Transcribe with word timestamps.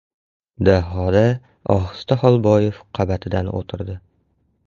Dahoda 0.67 1.21
ohista 1.75 2.17
Xolboyev 2.23 2.81
qabatidan 3.01 3.53
o‘tirdi. 3.63 4.01